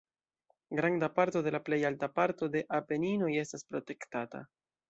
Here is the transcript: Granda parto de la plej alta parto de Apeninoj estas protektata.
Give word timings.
Granda 0.79 1.09
parto 1.19 1.43
de 1.47 1.53
la 1.55 1.59
plej 1.67 1.79
alta 1.91 2.11
parto 2.17 2.51
de 2.57 2.65
Apeninoj 2.81 3.33
estas 3.47 3.69
protektata. 3.73 4.47